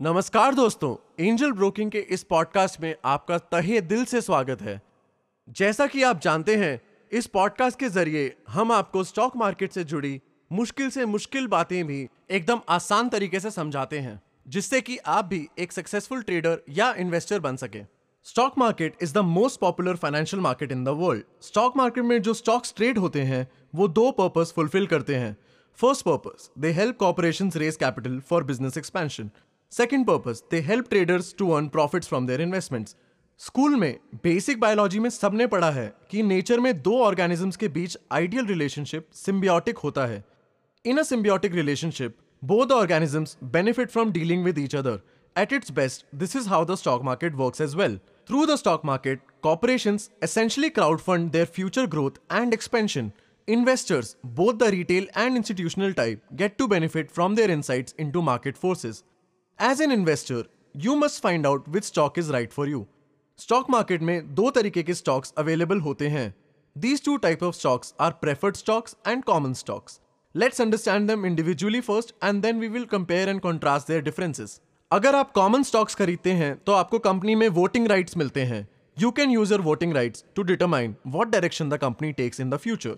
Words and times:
नमस्कार 0.00 0.54
दोस्तों 0.54 1.24
angel 1.24 1.52
broking 1.52 1.90
के 1.90 1.98
इस 1.98 2.22
पॉडकास्ट 2.22 2.80
में 2.80 2.94
आपका 3.04 3.38
तहे 3.38 3.80
दिल 3.80 4.04
से 4.04 4.20
स्वागत 4.20 4.62
है। 4.62 4.82
जैसा 5.48 5.86
कि 5.86 6.02
आप 6.02 6.20
जानते 6.20 6.56
हैं, 6.56 6.80
इस 7.12 7.26
पॉडकास्ट 7.26 7.78
के 7.78 7.88
ज़रिए 7.88 8.34
हम 8.48 8.72
आपको 8.72 9.04
स्टॉक 9.04 9.36
मार्केट 9.36 9.72
से 9.72 9.84
जुड़ी 9.84 10.20
मुश्किल 10.52 10.90
से 10.90 11.06
मुश्किल 11.06 11.46
बातें 11.46 11.86
भी 11.86 12.08
एकदम 12.30 12.60
आसान 12.68 13.08
तरीके 13.08 13.40
से 13.40 13.50
समझाते 13.50 13.98
हैं, 13.98 14.20
जिससे 14.48 14.80
कि 14.80 14.96
आप 14.96 15.24
भी 15.24 15.48
एक 15.58 15.72
सक्सेसफुल 15.72 16.22
ट्रेडर 16.22 16.58
या 16.68 16.92
इन्वेस्टर 16.94 17.40
बन 17.40 17.56
सके। 17.56 17.82
Stock 18.26 18.58
market 18.58 18.96
is 19.02 19.14
the 19.14 19.18
most 19.18 19.60
popular 19.60 19.96
financial 19.96 20.42
market 20.42 20.72
in 20.72 20.84
the 20.84 20.88
world 20.88 21.24
stock 21.40 21.76
market 21.76 22.04
में 22.04 22.20
जो 22.22 22.34
स्टॉक्स 22.34 22.74
ट्रेड 22.76 22.98
होते 22.98 23.22
हैं, 23.22 23.46
वो 23.74 23.88
दो 23.88 24.10
पर्पस 24.10 24.52
फुलफिल 24.56 24.86
करते 24.86 25.14
हैं। 25.14 25.36
First 25.78 26.04
purpose 26.04 26.50
they 26.58 26.70
help 26.72 26.96
corporation 26.96 27.50
raise 27.56 27.76
capital 27.76 28.20
for 28.20 28.44
business 28.44 28.76
expansion 28.78 29.30
Second 29.73 30.05
purpose 30.05 30.43
they 30.51 30.59
help 30.67 30.89
traders 30.89 31.33
to 31.39 31.49
earn 31.51 31.67
profits 31.67 32.07
from 32.07 32.27
their 32.27 32.41
investments 32.41 32.95
school 33.39 33.75
में 33.79 33.99
basic 34.23 34.59
biology 34.59 34.99
में 34.99 35.09
सबने 35.09 35.47
पढ़ा 35.47 35.69
है 35.71 35.91
कि 36.11 36.23
नेचर 36.23 36.59
में 36.59 36.73
दो 36.81 36.97
ऑर्गेनिजम्स 37.03 37.55
के 37.57 37.67
बीच 37.77 37.97
आइडियल 38.11 38.45
रिलेशनशिप 38.45 39.07
सिम्बियोटिक 39.15 39.77
होता 39.77 40.05
है 40.05 40.23
in 40.85 40.97
a 40.97 41.03
symbiotic 41.03 41.55
relationship, 41.59 42.13
both 42.41 42.67
the 42.69 42.75
organisms 42.75 43.35
benefit 43.55 43.91
from 43.91 44.11
dealing 44.11 44.43
with 44.43 44.59
each 44.59 44.75
other. 44.81 45.01
At 45.35 45.51
its 45.51 45.71
best, 45.71 46.05
this 46.13 46.35
is 46.35 46.47
how 46.47 46.63
the 46.63 46.77
stock 46.77 47.03
market 47.03 47.35
works 47.35 47.61
as 47.61 47.75
well. 47.75 47.97
Through 48.27 48.45
the 48.45 48.57
stock 48.57 48.83
market, 48.83 49.19
corporations 49.41 50.09
essentially 50.21 50.69
crowdfund 50.69 51.31
their 51.31 51.45
future 51.45 51.85
growth 51.87 52.19
and 52.29 52.53
expansion. 52.53 53.11
Investors, 53.47 54.15
both 54.23 54.59
the 54.59 54.71
retail 54.71 55.07
and 55.15 55.35
institutional 55.35 55.93
type, 55.93 56.23
get 56.35 56.57
to 56.57 56.67
benefit 56.67 57.11
from 57.11 57.35
their 57.35 57.49
insights 57.49 57.93
into 57.97 58.21
market 58.21 58.57
forces. 58.57 59.03
As 59.58 59.80
an 59.80 59.92
investor 59.92 60.44
you 60.74 60.94
must 60.96 61.22
find 61.22 61.46
out 61.46 61.68
which 61.68 61.84
stock 61.84 62.18
is 62.18 62.30
right 62.32 62.52
for 62.52 62.68
you 62.68 62.84
stock 63.38 63.68
market 63.70 64.02
में 64.02 64.34
दो 64.34 64.50
तरीके 64.50 64.82
के 64.82 64.94
stocks 64.94 65.32
available 65.38 65.80
होते 65.80 66.08
हैं। 66.08 66.34
These 66.76 67.04
two 67.04 67.16
type 67.16 67.42
of 67.42 67.54
stocks 67.54 67.94
are 68.00 68.10
preferred 68.20 68.56
stocks 68.56 68.96
and 69.08 69.22
common 69.24 69.52
stocks 69.54 69.98
let's 70.34 70.60
understand 70.60 71.08
them 71.08 71.26
individually 71.26 71.80
first 71.80 72.14
and 72.24 72.42
then 72.42 72.60
we 72.60 72.68
will 72.68 72.84
compare 72.84 73.28
and 73.28 73.40
contrast 73.40 73.88
their 73.88 74.02
differences 74.02 74.60
अगर 74.90 75.14
आप 75.14 75.32
common 75.34 75.62
stocks 75.62 75.94
खरीदते 75.94 76.32
हैं 76.32 76.54
तो 76.66 76.72
आपको 76.72 76.98
कंपनी 77.08 77.34
में 77.34 77.48
वोटिंग 77.50 77.86
राइट्स 77.88 78.16
मिलते 78.16 78.44
हैं। 78.44 78.66
You 78.96 79.10
can 79.10 79.30
use 79.30 79.52
your 79.52 79.62
voting 79.62 79.94
rights 79.94 80.24
to 80.36 80.42
determine 80.42 80.96
what 81.06 81.28
direction 81.28 81.68
the 81.68 81.76
company 81.82 82.12
takes 82.12 82.40
in 82.40 82.50
the 82.50 82.56
future 82.56 82.96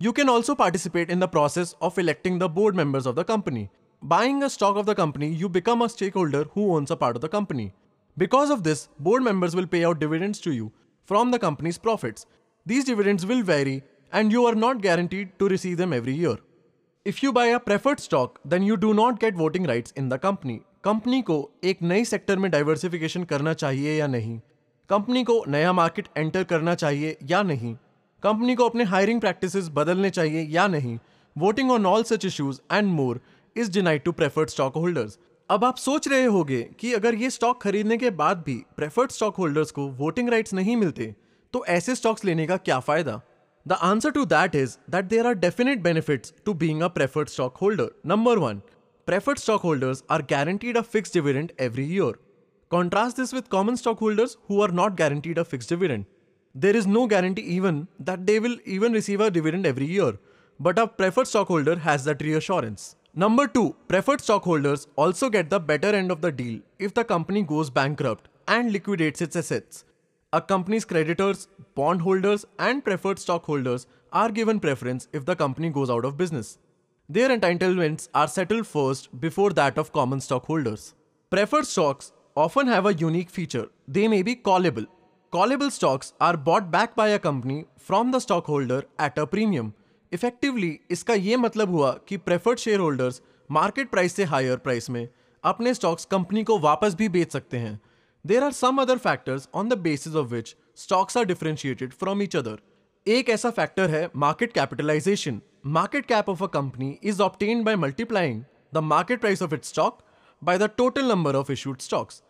you 0.00 0.12
can 0.12 0.28
also 0.28 0.54
participate 0.54 1.10
in 1.10 1.20
the 1.20 1.28
process 1.28 1.74
of 1.82 2.00
electing 2.00 2.40
the 2.40 2.50
board 2.50 2.76
members 2.76 3.12
of 3.12 3.20
the 3.20 3.28
company. 3.30 3.68
Buying 4.01 4.43
a 4.43 4.49
stock 4.49 4.77
of 4.77 4.85
the 4.85 4.95
company, 4.95 5.29
you 5.29 5.49
become 5.49 5.81
a 5.81 5.89
stakeholder 5.89 6.45
who 6.53 6.75
owns 6.75 6.91
a 6.91 6.95
part 6.95 7.15
of 7.15 7.21
the 7.21 7.29
company. 7.29 7.73
Because 8.17 8.49
of 8.49 8.63
this, 8.63 8.87
board 8.99 9.23
members 9.23 9.55
will 9.55 9.67
pay 9.67 9.83
out 9.83 9.99
dividends 9.99 10.39
to 10.41 10.51
you 10.51 10.71
from 11.03 11.31
the 11.31 11.39
company's 11.39 11.77
profits. 11.77 12.25
These 12.65 12.85
dividends 12.85 13.25
will 13.25 13.41
vary 13.43 13.83
and 14.11 14.31
you 14.31 14.45
are 14.45 14.55
not 14.55 14.81
guaranteed 14.81 15.37
to 15.39 15.47
receive 15.47 15.77
them 15.77 15.93
every 15.93 16.13
year. 16.13 16.37
If 17.05 17.21
you 17.21 17.31
buy 17.31 17.47
a 17.47 17.59
preferred 17.59 17.99
stock, 17.99 18.39
then 18.45 18.63
you 18.63 18.77
do 18.77 18.93
not 18.93 19.19
get 19.19 19.35
voting 19.35 19.65
rights 19.65 19.91
in 19.95 20.09
the 20.09 20.19
company. 20.19 20.61
Company 20.83 21.21
को 21.21 21.35
एक 21.63 21.81
नई 21.81 22.03
sector 22.05 22.37
में 22.39 22.49
diversification 22.51 23.23
करना 23.23 23.53
चाहिए 23.53 23.97
या 23.99 24.07
नहीं 24.07 24.37
company 24.89 25.23
को 25.23 25.43
नया 25.49 25.71
मार्केट 25.73 26.07
एंटर 26.17 26.43
करना 26.51 26.75
चाहिए 26.75 27.17
या 27.29 27.41
नहीं 27.43 27.73
कंपनी 28.23 28.55
को 28.55 28.67
अपने 28.69 28.83
हायरिंग 28.91 29.21
प्रैक्टिसेस 29.21 29.69
बदलने 29.75 30.09
चाहिए 30.09 30.43
या 30.55 30.67
नहीं 30.67 30.97
voting 31.37 31.71
on 31.71 31.85
all 31.85 32.03
such 32.11 32.25
issues 32.25 32.59
and 32.71 32.87
more 32.89 33.21
is 33.56 33.70
denied 33.72 34.02
to 34.02 34.12
preferred 34.12 34.50
stock 34.50 34.74
holders 34.74 35.18
अब 35.50 35.64
आप 35.64 35.76
सोच 35.76 36.08
रहे 36.08 36.24
होंगे 36.24 36.62
कि 36.80 36.92
अगर 36.92 37.14
ये 37.14 37.30
स्टॉक 37.30 37.62
खरीदने 37.62 37.96
के 37.96 38.10
बाद 38.10 38.42
भी 38.46 38.54
प्रेफर्ड 38.76 39.10
स्टॉक 39.10 39.36
होल्डर्स 39.36 39.70
को 39.70 39.86
वोटिंग 39.98 40.28
राइट्स 40.28 40.54
नहीं 40.54 40.76
मिलते 40.76 41.14
तो 41.54 41.64
ऐसे 41.68 41.94
स्टॉक्स 41.94 42.24
लेने 42.24 42.46
का 42.46 42.56
क्या 42.56 42.78
फ़ायदा? 42.80 43.20
The 43.66 43.72
answer 43.72 44.10
to 44.10 44.24
that 44.24 44.54
is 44.54 44.76
that 44.90 45.04
there 45.04 45.26
are 45.26 45.34
definite 45.36 45.82
benefit 45.82 46.26
to 46.44 46.54
being 46.54 46.82
preferred 46.90 47.28
stock 47.28 47.56
holder 47.56 47.90
number 48.06 48.38
one 48.38 48.60
preferred 49.08 49.38
stock 49.38 49.62
holders 49.62 50.02
are 50.10 50.22
guaranteed 50.30 50.76
a 50.76 50.82
fix 50.92 51.14
dividend 51.14 51.52
every 51.60 51.84
year 51.94 52.18
contrast 52.70 53.16
this 53.16 53.34
with 53.34 53.48
common 53.50 53.76
stock 53.76 54.00
holders 54.00 54.36
who 54.50 54.60
are 54.62 54.72
not 54.72 54.94
guaranteed 54.94 55.38
a 55.38 55.42
fix 55.42 55.68
dividend 55.68 56.04
there 56.54 56.76
is 56.76 56.88
no 56.88 57.06
guarantee 57.06 57.42
even 57.56 57.86
that 58.02 58.20
they 58.20 58.38
will 58.38 58.58
even 58.68 58.94
receive 58.94 59.24
a 59.24 59.28
dividend 59.30 59.66
every 59.66 59.92
year 59.94 60.18
but 60.60 60.78
a 60.78 60.84
preferred 60.84 61.26
stock 61.26 61.48
holder 61.48 61.78
has 61.78 62.08
that 62.08 62.22
reassurance 62.22 62.94
Number 63.12 63.48
two, 63.48 63.74
preferred 63.88 64.20
stockholders 64.20 64.86
also 64.94 65.30
get 65.30 65.50
the 65.50 65.58
better 65.58 65.88
end 65.88 66.12
of 66.12 66.20
the 66.20 66.30
deal 66.30 66.60
if 66.78 66.94
the 66.94 67.02
company 67.02 67.42
goes 67.42 67.68
bankrupt 67.68 68.28
and 68.46 68.70
liquidates 68.70 69.20
its 69.20 69.34
assets. 69.34 69.84
A 70.32 70.40
company's 70.40 70.84
creditors, 70.84 71.48
bondholders, 71.74 72.44
and 72.60 72.84
preferred 72.84 73.18
stockholders 73.18 73.88
are 74.12 74.30
given 74.30 74.60
preference 74.60 75.08
if 75.12 75.24
the 75.24 75.34
company 75.34 75.70
goes 75.70 75.90
out 75.90 76.04
of 76.04 76.16
business. 76.16 76.58
Their 77.08 77.36
entitlements 77.36 78.08
are 78.14 78.28
settled 78.28 78.68
first 78.68 79.20
before 79.20 79.50
that 79.54 79.76
of 79.76 79.92
common 79.92 80.20
stockholders. 80.20 80.94
Preferred 81.30 81.66
stocks 81.66 82.12
often 82.36 82.68
have 82.68 82.86
a 82.86 82.94
unique 82.94 83.30
feature. 83.30 83.66
They 83.88 84.06
may 84.06 84.22
be 84.22 84.36
callable. 84.36 84.86
Callable 85.32 85.72
stocks 85.72 86.12
are 86.20 86.36
bought 86.36 86.70
back 86.70 86.94
by 86.94 87.08
a 87.08 87.18
company 87.18 87.64
from 87.76 88.12
the 88.12 88.20
stockholder 88.20 88.84
at 89.00 89.18
a 89.18 89.26
premium. 89.26 89.74
Effectively, 90.12 90.70
इसका 90.90 91.14
ये 91.14 91.36
मतलब 91.36 91.70
हुआ 91.70 91.90
कि 92.08 92.16
preferred 92.18 92.58
share 92.58 92.80
holders 92.80 93.20
market 93.50 93.90
price 93.90 94.12
से 94.12 94.24
higher 94.24 94.56
price 94.56 94.88
में 94.90 95.08
अपने 95.44 95.74
stocks 95.74 96.04
company 96.04 96.42
को 96.44 96.58
वापस 96.58 96.94
भी 96.94 97.08
बेच 97.08 97.32
सकते 97.32 97.56
हैं। 97.56 97.80
There 98.24 98.44
are 98.44 98.52
some 98.52 98.80
other 98.82 98.98
factors 98.98 99.48
on 99.54 99.68
the 99.68 99.78
basis 99.78 100.14
of 100.14 100.26
which 100.28 100.54
stocks 100.76 101.16
are 101.16 101.24
differentiated 101.24 101.92
from 101.92 102.22
each 102.22 102.36
other 102.36 102.58
एक 103.06 103.28
ऐसा 103.30 103.50
फैक्टर 103.50 103.90
है 103.90 104.08
market 104.16 104.52
capitalisation 104.52 105.40
market 105.68 106.06
cap 106.06 106.28
of 106.28 106.42
a 106.44 106.46
company 106.48 106.90
is 107.02 107.22
obtained 107.22 107.64
by 107.64 107.76
multiplying 107.76 108.42
the 108.74 108.78
market 108.84 109.20
price 109.20 109.42
of 109.42 109.54
it 109.54 109.64
stock 109.64 110.02
by 110.42 110.58
the 110.58 110.70
total 110.76 111.08
number 111.08 111.36
of 111.36 111.52
issued 111.52 111.78
stocks 111.80 112.22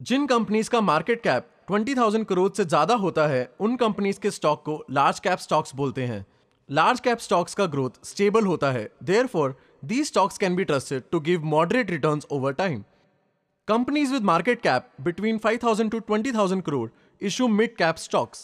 Jin 0.00 0.26
companies 0.26 0.70
का 0.70 0.80
market 0.80 1.22
cap 1.22 1.48
20,000 1.70 2.24
crore 2.24 2.50
से 2.52 2.64
ज़्यादा 2.64 2.94
होता 2.96 3.26
है 3.26 3.48
उन 3.60 3.76
companies 3.76 4.20
के 4.20 4.30
स्टॉक 4.30 4.62
को 4.64 4.84
large 4.90 5.20
cap 5.20 5.38
stocks 5.38 5.74
बोलते 5.74 6.04
हैं। 6.06 6.24
लार्ज 6.70 7.00
कैप 7.00 7.18
स्टॉक्स 7.18 7.54
का 7.54 7.66
ग्रोथ 7.66 7.90
स्टेबल 8.04 8.46
होता 8.46 8.70
है. 8.70 8.90
Therefore 9.26 9.56
the 9.84 10.04
stocks 10.04 10.38
can 10.38 10.56
be 10.56 10.64
trusted 10.64 11.02
to 11.12 11.20
give 11.20 11.44
moderate 11.44 11.90
return 11.90 12.20
over 12.30 12.52
time 12.52 12.84
Companies 13.68 14.12
with 14.12 14.24
market 14.26 14.60
cap 14.62 14.84
between 15.06 15.38
5,000 15.38 15.90
to 15.94 15.98
20,000 16.00 16.62
crore 16.68 16.86
issue 17.22 17.48
mid 17.56 17.74
cap 17.80 17.98
stocks. 17.98 18.38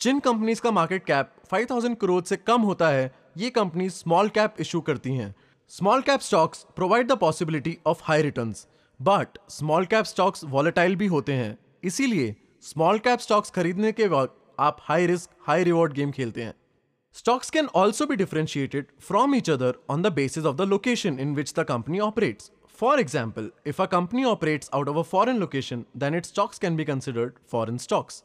Jin 0.00 0.18
companies 0.18 0.60
का 0.60 0.70
market 0.70 1.04
cap 1.04 1.34
5000 1.52 1.94
crore 2.00 2.22
से 2.24 2.36
कम 2.36 2.62
होता 2.62 2.88
है 2.88 3.14
ये 3.36 3.50
company 3.50 3.90
small 3.90 4.28
cap 4.28 4.54
issue 4.60 4.80
करती 4.80 5.14
हैं. 5.14 5.34
Small 5.68 6.02
cap 6.02 6.20
stocks 6.20 6.66
provide 6.76 7.08
the 7.08 7.12
possibility 7.12 7.78
of 7.86 8.02
high 8.02 8.22
returns 8.22 8.66
but 9.02 9.38
small 9.48 9.86
cap 9.86 10.04
stocks 10.04 10.44
volatile 10.44 10.96
भी 10.96 11.06
होते 11.06 11.32
हैं. 11.32 11.58
इसीलिए 11.84 12.36
स्मॉल 12.62 12.98
कैप 12.98 13.18
स्टॉक्स 13.18 13.50
खरीदने 13.50 13.92
के 13.92 14.08
वक्त 14.08 14.36
आप 14.60 14.76
high 14.80 15.06
risk 15.06 15.30
high 15.46 15.64
reward 15.64 15.92
game 15.92 16.10
खेलते 16.10 16.42
हैं. 16.42 16.54
Stocks 17.16 17.48
can 17.48 17.68
also 17.68 18.06
be 18.06 18.16
differentiated 18.16 18.86
from 18.98 19.36
each 19.36 19.48
other 19.48 19.76
on 19.88 20.02
the 20.02 20.10
basis 20.10 20.44
of 20.44 20.56
the 20.56 20.66
location 20.66 21.20
in 21.20 21.32
which 21.32 21.52
the 21.54 21.64
company 21.64 22.00
operates. 22.00 22.50
For 22.68 22.98
example, 22.98 23.50
if 23.64 23.78
a 23.78 23.86
company 23.86 24.24
operates 24.24 24.68
out 24.72 24.88
of 24.88 24.96
a 24.96 25.04
foreign 25.04 25.38
location, 25.38 25.86
then 25.94 26.12
its 26.12 26.30
stocks 26.30 26.58
can 26.58 26.74
be 26.74 26.84
considered 26.84 27.36
foreign 27.52 27.78
stocks. 27.84 28.22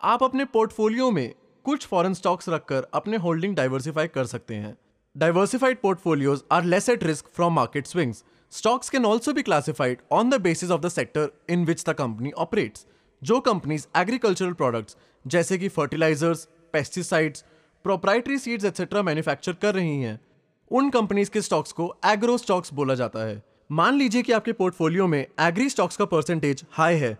आप 0.00 0.22
अपने 0.22 0.44
portfolio 0.54 1.10
में 1.10 1.34
कुछ 1.64 1.86
foreign 1.86 2.14
stocks 2.14 2.48
रखकर 2.48 2.86
अपने 2.94 3.16
holding 3.26 3.56
diversify 3.56 4.08
कर 4.14 4.24
सकते 4.26 4.54
हैं 4.54 4.76
diversified 5.16 5.80
portfolios 5.82 6.42
are 6.52 6.64
less 6.64 6.88
at 6.88 7.04
risk 7.04 7.28
from 7.36 7.54
market 7.54 7.86
swings 7.86 8.24
stocks 8.52 8.90
can 8.90 9.04
also 9.06 9.32
be 9.32 9.42
classified 9.42 10.02
on 10.12 10.30
the 10.30 10.40
basis 10.48 10.70
of 10.70 10.80
the 10.80 10.88
sector 10.96 11.30
in 11.50 11.64
which 11.64 11.84
the 11.88 11.94
company 11.98 12.32
operates 12.46 12.86
जो 13.22 13.40
कंपनीज़ 13.52 13.86
एग्रीकल्चरल 14.00 14.52
प्रोडक्ट्स 14.64 14.96
जैसे 15.26 15.58
कि 15.58 15.68
fertilisers 15.78 16.48
pesticides 16.72 17.44
proprietary 17.84 18.38
seeds 18.38 18.64
etcetera 18.64 19.02
manufacture 19.02 19.52
कर 19.52 19.74
रही 19.74 20.00
हैं। 20.00 20.18
उन 20.70 20.90
companies 20.90 21.30
के 21.30 21.40
stocks 21.40 21.72
को 21.72 21.94
agro 22.06 22.36
stocks 22.38 22.72
बोला 22.74 22.94
जाता 22.94 23.26
है। 23.26 23.42
मान 23.70 23.94
लीजिए 23.94 24.22
कि 24.22 24.32
आपके 24.32 24.52
पोर्टफोलियो 24.54 25.06
में 25.06 25.20
एग्री 25.20 25.68
स्टॉक्स 25.68 25.96
का 25.96 26.04
परसेंटेज 26.06 26.64
हाई 26.72 26.96
है। 26.96 27.16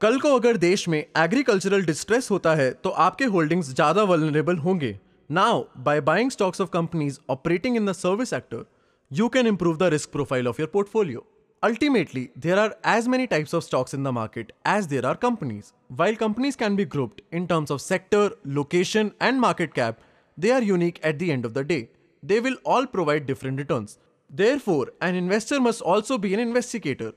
कल 0.00 0.18
को 0.20 0.34
अगर 0.36 0.56
देश 0.58 0.88
में 0.88 0.98
एग्रीकल्चरल 0.98 1.84
डिस्ट्रेस 1.84 2.30
होता 2.30 2.54
है 2.54 2.70
तो 2.74 2.90
आपके 2.90 3.24
होल्डिंग्स 3.26 3.68
ज़्यादा 3.68 4.02
वलनरेबल 4.04 4.56
होंगे। 4.58 4.98
Now 5.30 5.62
by 5.78 6.00
buying 6.02 6.30
stocks 6.30 6.60
of 6.60 6.70
companies 6.70 7.18
operating 7.30 7.76
in 7.76 7.86
the 7.86 7.92
service 7.94 8.30
sector 8.30 8.64
you 9.10 9.28
can 9.28 9.46
improve 9.46 9.76
the 9.76 9.92
risk 9.92 10.10
profile 10.12 10.48
of 10.48 10.60
your 10.60 10.70
portfolio 10.72 11.26
ultimately 11.62 12.28
there 12.38 12.58
are 12.58 12.74
as 12.88 13.06
many 13.08 13.26
types 13.26 13.54
of 13.54 13.64
stocks 13.64 13.94
in 13.94 14.04
the 14.04 14.08
market 14.14 14.52
as 14.68 14.84
there 14.86 15.06
are 15.06 15.14
companies 15.22 15.72
while 15.92 16.16
companies 16.16 16.56
can 16.58 16.76
be 16.76 16.84
grouped 16.86 17.20
in 17.34 17.46
terms 17.46 17.70
of 17.70 17.80
sector 17.80 18.36
location 18.48 19.10
and 19.22 19.40
market 19.40 19.72
cap 19.74 19.98
they 20.38 20.50
are 20.50 20.62
unique 20.62 21.00
at 21.02 21.18
the 21.18 21.30
end 21.32 21.44
of 21.44 21.54
the 21.54 21.64
day. 21.64 21.88
They 22.22 22.40
will 22.40 22.56
all 22.64 22.86
provide 22.86 23.26
different 23.26 23.58
returns. 23.58 23.98
Therefore, 24.30 24.92
an 25.00 25.14
investor 25.14 25.60
must 25.60 25.80
also 25.82 26.18
be 26.18 26.34
an 26.34 26.40
investigator. 26.40 27.12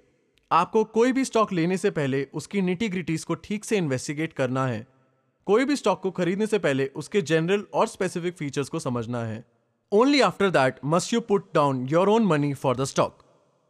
आपको 0.52 0.84
कोई 0.84 1.12
भी 1.12 1.24
stock 1.26 1.52
लेने 1.54 1.78
से 1.78 1.90
पहले 1.92 2.24
उसकी 2.34 2.62
nitty 2.62 2.88
gritties 2.90 3.24
को 3.24 3.36
ठीक 3.36 3.66
से 3.66 3.78
इन्वेस्टिगेट 3.78 4.34
करना 4.34 4.66
है 4.68 4.86
कोई 5.48 5.66
भी 5.66 5.76
स्टॉक 5.76 6.02
को 6.02 6.12
खरीदने 6.12 6.46
से 6.48 6.60
पहले 6.60 6.86
उसके 6.96 7.22
जनरल 7.22 7.66
और 7.74 7.88
स्पेसिफिक 7.88 8.38
फीचर्स 8.38 8.70
को 8.70 8.80
समझना 8.80 9.24
है 9.26 9.44
only 9.92 10.22
after 10.22 10.50
that 10.50 10.80
must 10.86 11.14
you 11.14 11.20
put 11.20 11.54
down 11.54 11.86
your 11.90 12.10
own 12.10 12.26
money 12.26 12.54
for 12.54 12.76
the 12.78 12.84
stock 12.84 13.24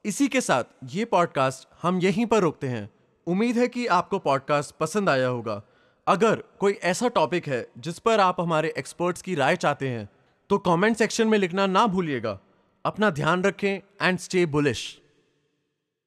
इसी 0.06 0.28
के 0.28 0.42
साथ 0.42 0.64
ये 0.94 1.06
पॉडकास्ट 1.06 1.68
हम 1.82 2.00
यहीं 2.00 2.26
पर 2.26 2.42
रोकते 2.42 2.68
हैं 2.68 2.90
उम्मीद 3.28 3.58
है 3.58 3.68
कि 3.68 3.86
आपको 3.98 4.20
पॉडकास्ट 4.20 4.76
पसंद 4.80 5.10
आया 5.10 5.28
होगा 5.28 5.62
अगर 6.10 6.44
कोई 6.60 6.74
ऐसा 6.74 7.08
टॉपिक 7.08 7.48
है 7.48 7.68
जिस 7.78 8.00
पर 8.00 8.20
आप 8.20 8.42
हमारे 8.42 8.74
एक्सपर्ट्स 8.78 9.22
की 9.22 9.36
राय 9.36 9.56
चाहते 9.56 9.88
हैं 9.88 10.10
तो 10.50 10.58
कमेंट 10.58 10.98
सेक्शन 10.98 11.28
में 11.28 11.38
लिखना 11.38 11.66
ना 11.68 11.86
भूलिएगा। 11.88 12.40
अपना 12.86 13.10
ध्यान 13.10 13.44
रखें 13.44 14.06
एंड 14.08 14.20
स्टे 14.20 14.46
बुलिश 14.46 15.02